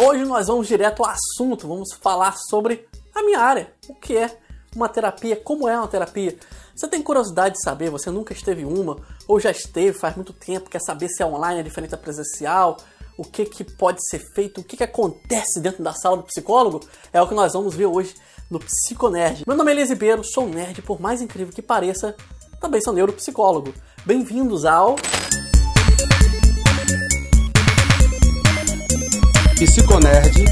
[0.00, 4.38] Hoje nós vamos direto ao assunto, vamos falar sobre a minha área, o que é
[4.76, 6.38] uma terapia, como é uma terapia.
[6.72, 10.70] Você tem curiosidade de saber, você nunca esteve uma, ou já esteve faz muito tempo,
[10.70, 12.76] quer saber se é online, é diferente da presencial,
[13.16, 16.78] o que, que pode ser feito, o que, que acontece dentro da sala do psicólogo,
[17.12, 18.14] é o que nós vamos ver hoje
[18.48, 19.42] no Psiconerd.
[19.48, 22.14] Meu nome é Elias Ribeiro, sou nerd, por mais incrível que pareça,
[22.60, 23.74] também sou neuropsicólogo.
[24.06, 24.94] Bem-vindos ao...
[29.66, 30.44] Psiconerd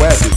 [0.00, 0.30] Web.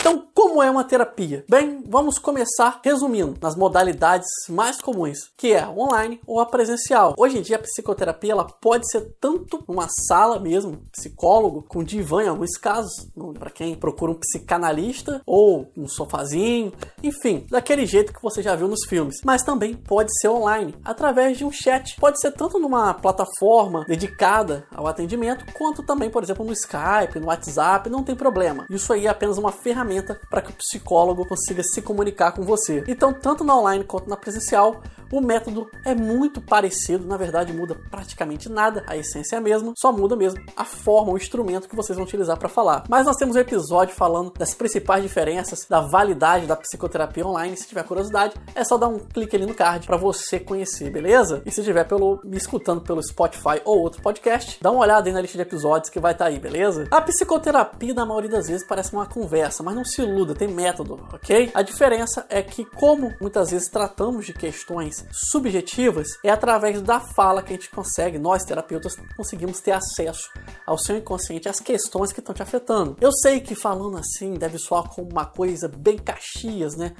[0.00, 1.44] Então, como é uma terapia?
[1.46, 7.14] Bem, vamos começar resumindo nas modalidades mais comuns, que é a online ou a presencial.
[7.18, 12.24] Hoje em dia a psicoterapia ela pode ser tanto uma sala mesmo, psicólogo com divã
[12.24, 13.06] em alguns casos,
[13.38, 18.66] para quem procura um psicanalista ou um sofazinho, enfim, daquele jeito que você já viu
[18.66, 19.16] nos filmes.
[19.22, 21.96] Mas também pode ser online, através de um chat.
[22.00, 27.26] Pode ser tanto numa plataforma dedicada ao atendimento, quanto também, por exemplo, no Skype, no
[27.26, 28.64] WhatsApp, não tem problema.
[28.70, 32.42] Isso aí é apenas uma ferramenta ferramenta para que o psicólogo consiga se comunicar com
[32.42, 32.84] você.
[32.86, 34.80] Então, tanto na online quanto na presencial,
[35.12, 39.72] o método é muito parecido, na verdade muda praticamente nada, a essência é a mesma,
[39.76, 42.84] só muda mesmo a forma, o instrumento que vocês vão utilizar para falar.
[42.88, 47.56] Mas nós temos um episódio falando das principais diferenças, da validade da psicoterapia online.
[47.56, 51.42] Se tiver curiosidade, é só dar um clique ali no card para você conhecer, beleza?
[51.44, 55.12] E se tiver pelo, me escutando pelo Spotify ou outro podcast, dá uma olhada aí
[55.12, 56.86] na lista de episódios que vai estar tá aí, beleza?
[56.90, 61.00] A psicoterapia, na maioria das vezes, parece uma conversa, mas não se iluda, tem método,
[61.12, 61.50] ok?
[61.54, 67.42] A diferença é que, como muitas vezes tratamos de questões subjetivas, é através da fala
[67.42, 70.28] que a gente consegue, nós terapeutas, conseguimos ter acesso
[70.66, 72.96] ao seu inconsciente, às questões que estão te afetando.
[73.00, 76.94] Eu sei que falando assim deve soar como uma coisa bem caxias, né?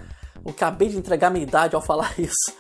[0.44, 2.52] Eu acabei de entregar minha idade ao falar isso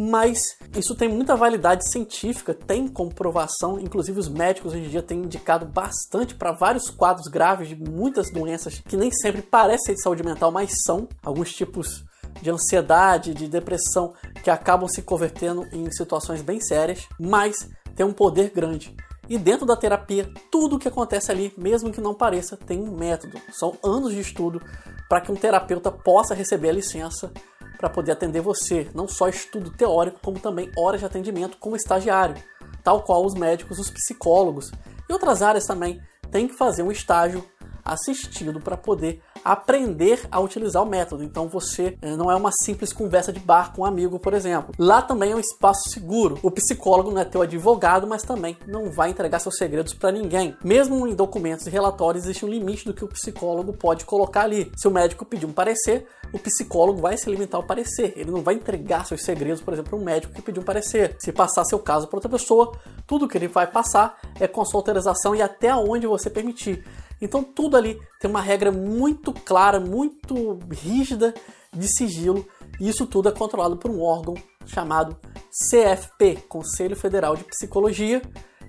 [0.00, 5.24] mas isso tem muita validade científica, tem comprovação, inclusive os médicos hoje em dia têm
[5.24, 10.22] indicado bastante para vários quadros graves de muitas doenças que nem sempre parecem de saúde
[10.22, 12.04] mental, mas são alguns tipos
[12.40, 18.12] de ansiedade, de depressão que acabam se convertendo em situações bem sérias, mas tem um
[18.12, 18.94] poder grande.
[19.28, 22.96] E dentro da terapia, tudo o que acontece ali, mesmo que não pareça, tem um
[22.96, 23.38] método.
[23.52, 24.62] São anos de estudo
[25.08, 27.30] para que um terapeuta possa receber a licença
[27.76, 32.34] para poder atender você, não só estudo teórico, como também horas de atendimento como estagiário,
[32.82, 34.72] tal qual os médicos, os psicólogos
[35.08, 36.00] e outras áreas também
[36.30, 37.44] têm que fazer um estágio
[37.88, 41.24] assistido para poder aprender a utilizar o método.
[41.24, 44.74] Então você eh, não é uma simples conversa de bar com um amigo, por exemplo.
[44.78, 46.38] Lá também é um espaço seguro.
[46.42, 50.56] O psicólogo não é teu advogado, mas também não vai entregar seus segredos para ninguém.
[50.62, 54.70] Mesmo em documentos e relatórios existe um limite do que o psicólogo pode colocar ali.
[54.76, 58.12] Se o médico pedir um parecer, o psicólogo vai se limitar ao parecer.
[58.16, 61.16] Ele não vai entregar seus segredos, por exemplo, para um médico que pediu um parecer.
[61.18, 62.72] Se passar seu caso para outra pessoa,
[63.06, 66.84] tudo que ele vai passar é com sua autorização e até onde você permitir.
[67.20, 71.34] Então tudo ali tem uma regra muito clara, muito rígida
[71.72, 72.46] de sigilo,
[72.80, 74.34] e isso tudo é controlado por um órgão
[74.66, 75.16] chamado
[75.50, 78.22] CFP, Conselho Federal de Psicologia,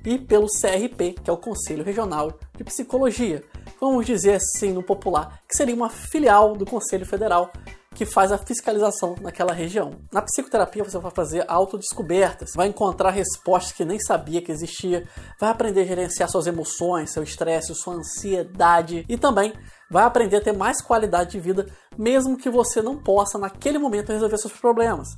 [0.06, 3.44] e pelo CRP, que é o Conselho Regional de Psicologia.
[3.80, 7.52] Vamos dizer assim no popular, que seria uma filial do Conselho Federal
[8.00, 9.92] que faz a fiscalização naquela região.
[10.10, 15.06] Na psicoterapia você vai fazer autodescobertas, vai encontrar respostas que nem sabia que existia,
[15.38, 19.52] vai aprender a gerenciar suas emoções, seu estresse, sua ansiedade e também
[19.92, 21.66] vai aprender a ter mais qualidade de vida,
[21.98, 25.10] mesmo que você não possa naquele momento resolver seus problemas.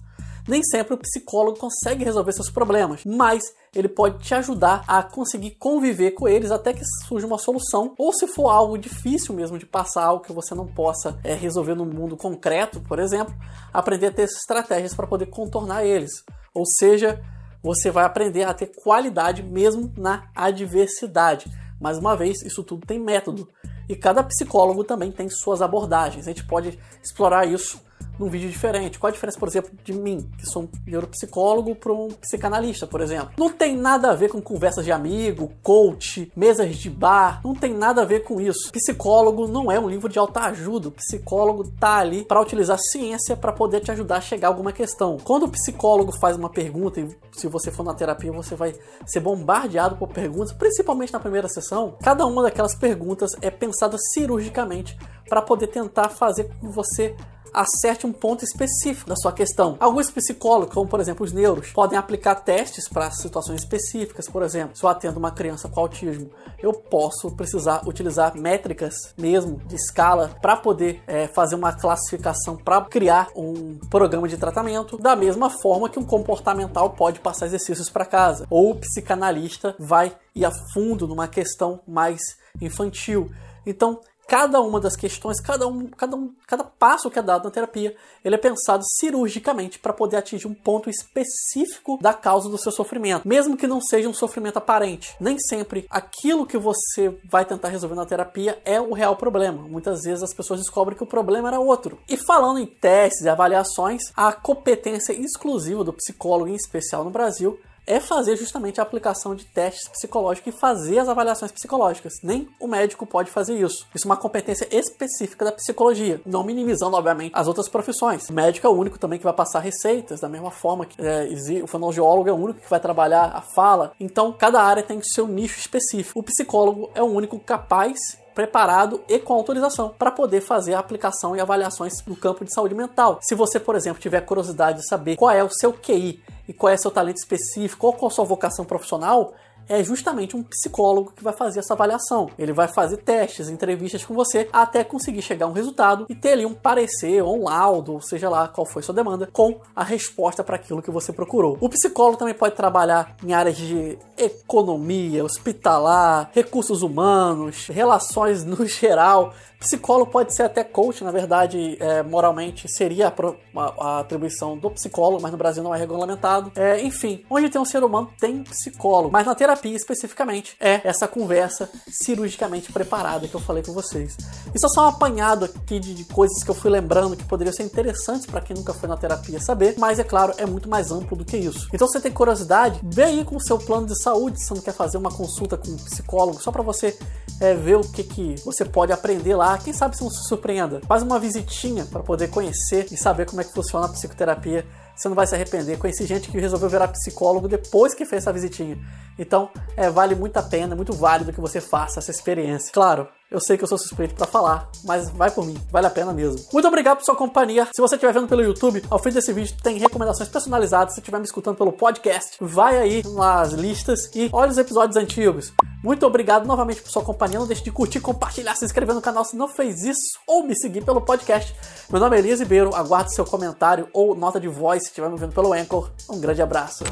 [0.52, 3.42] Nem sempre o psicólogo consegue resolver seus problemas, mas
[3.74, 7.96] ele pode te ajudar a conseguir conviver com eles até que surja uma solução.
[7.98, 11.74] Ou se for algo difícil mesmo de passar, algo que você não possa é, resolver
[11.74, 13.34] no mundo concreto, por exemplo,
[13.74, 16.12] aprender a ter estratégias para poder contornar eles.
[16.54, 17.24] Ou seja,
[17.64, 21.50] você vai aprender a ter qualidade mesmo na adversidade.
[21.80, 23.48] Mais uma vez, isso tudo tem método.
[23.88, 26.28] E cada psicólogo também tem suas abordagens.
[26.28, 27.80] A gente pode explorar isso
[28.20, 29.00] num vídeo diferente.
[29.00, 33.02] Qual a diferença, por exemplo, de mim, que sou um neuropsicólogo, para um psicanalista, por
[33.02, 33.32] exemplo?
[33.38, 37.74] Não tem nada a ver com conversas de amigo, coach, mesas de bar, não tem
[37.74, 38.72] nada a ver com isso.
[38.72, 40.90] Psicólogo não é um livro de alta ajuda.
[40.90, 44.72] O psicólogo tá ali para utilizar ciência para poder te ajudar a chegar a alguma
[44.72, 45.18] questão.
[45.24, 48.74] Quando o psicólogo faz uma pergunta, e se você for na terapia, você vai
[49.06, 54.98] ser bombardeado por perguntas, principalmente na primeira sessão, cada uma daquelas perguntas é pensada cirurgicamente
[55.28, 57.16] para poder tentar fazer com que você
[57.54, 59.78] acerte um ponto específico da sua questão.
[59.80, 64.28] Alguns psicólogos, como por exemplo os neuros, podem aplicar testes para situações específicas.
[64.30, 69.58] Por exemplo, se eu atendo uma criança com autismo, eu posso precisar utilizar métricas mesmo
[69.66, 74.98] de escala para poder é, fazer uma classificação para criar um programa de tratamento.
[74.98, 80.16] Da mesma forma que um comportamental pode passar exercícios para casa, ou o psicanalista vai
[80.36, 82.20] ir a fundo numa questão mais
[82.62, 83.32] infantil.
[83.66, 84.00] Então,
[84.32, 87.94] cada uma das questões, cada um, cada um, cada passo que é dado na terapia,
[88.24, 93.28] ele é pensado cirurgicamente para poder atingir um ponto específico da causa do seu sofrimento,
[93.28, 95.14] mesmo que não seja um sofrimento aparente.
[95.20, 99.64] Nem sempre aquilo que você vai tentar resolver na terapia é o real problema.
[99.64, 102.00] Muitas vezes as pessoas descobrem que o problema era outro.
[102.08, 107.60] E falando em testes e avaliações, a competência exclusiva do psicólogo, em especial no Brasil,
[107.86, 112.14] é fazer justamente a aplicação de testes psicológicos e fazer as avaliações psicológicas.
[112.24, 113.88] Nem o médico pode fazer isso.
[113.94, 118.30] Isso é uma competência específica da psicologia, não minimizando, obviamente, as outras profissões.
[118.30, 121.28] O médico é o único também que vai passar receitas, da mesma forma que é,
[121.64, 123.94] o fonoaudiólogo é o único que vai trabalhar a fala.
[124.00, 126.20] Então, cada área tem seu nicho específico.
[126.20, 131.36] O psicólogo é o único capaz preparado e com autorização para poder fazer a aplicação
[131.36, 133.20] e avaliações no campo de saúde mental.
[133.22, 136.22] Se você, por exemplo, tiver curiosidade de saber qual é o seu QI
[136.52, 137.88] e qual é seu talento específico?
[137.88, 139.34] Ou qual sua vocação profissional,
[139.68, 142.30] é justamente um psicólogo que vai fazer essa avaliação.
[142.38, 146.34] Ele vai fazer testes, entrevistas com você até conseguir chegar a um resultado e ter
[146.34, 149.84] ali um parecer ou um laudo, ou seja lá qual foi sua demanda, com a
[149.84, 151.58] resposta para aquilo que você procurou.
[151.60, 159.34] O psicólogo também pode trabalhar em áreas de economia, hospitalar, recursos humanos, relações no geral.
[159.60, 164.72] Psicólogo pode ser até coach, na verdade, é, moralmente seria a, a, a, atribuição do
[164.72, 166.52] psicólogo, mas no Brasil não é regulamentado.
[166.56, 171.08] É, enfim, onde tem um ser humano tem psicólogo, mas na terapia especificamente é essa
[171.08, 174.16] conversa cirurgicamente preparada que eu falei com vocês.
[174.54, 177.54] Isso é só um apanhado aqui de, de coisas que eu fui lembrando que poderiam
[177.54, 180.92] ser interessantes para quem nunca foi na terapia saber, mas é claro, é muito mais
[180.92, 181.68] amplo do que isso.
[181.74, 184.54] Então, se você tem curiosidade, vem aí com o seu plano de saúde, se você
[184.54, 186.98] não quer fazer uma consulta com um psicólogo, só para você
[187.40, 190.82] é, ver o que, que você pode aprender lá quem sabe se não se surpreenda.
[190.88, 194.66] Faz uma visitinha para poder conhecer e saber como é que funciona a psicoterapia.
[194.96, 195.78] Você não vai se arrepender.
[195.78, 198.78] Conheci gente que resolveu virar psicólogo depois que fez essa visitinha.
[199.18, 202.72] Então, é, vale muito a pena, é muito válido que você faça essa experiência.
[202.72, 205.90] Claro, eu sei que eu sou suspeito para falar, mas vai por mim, vale a
[205.90, 206.46] pena mesmo.
[206.52, 207.66] Muito obrigado por sua companhia.
[207.74, 210.94] Se você estiver vendo pelo YouTube, ao fim desse vídeo tem recomendações personalizadas.
[210.94, 215.54] Se estiver me escutando pelo podcast, vai aí nas listas e olha os episódios antigos.
[215.82, 217.40] Muito obrigado novamente por sua companhia.
[217.40, 220.54] Não deixe de curtir, compartilhar, se inscrever no canal se não fez isso, ou me
[220.54, 221.56] seguir pelo podcast.
[221.90, 225.18] Meu nome é Elias Ribeiro, aguardo seu comentário ou nota de voz se estiver me
[225.18, 225.90] vendo pelo Anchor.
[226.10, 226.84] Um grande abraço.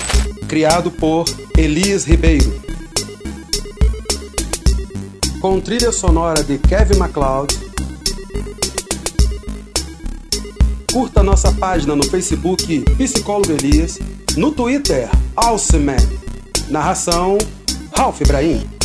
[0.47, 1.25] Criado por
[1.57, 2.88] Elias Ribeiro
[5.39, 7.57] com trilha sonora de Kevin MacLeod.
[10.91, 13.99] Curta nossa página no Facebook Psicólogo Elias,
[14.35, 15.97] no Twitter Alceman.
[16.69, 17.37] Narração
[17.95, 18.78] Ralph Ibrahim.